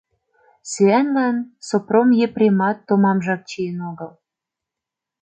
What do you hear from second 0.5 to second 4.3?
Сӱанлан Сопром Епремат томамжак чиен огыл.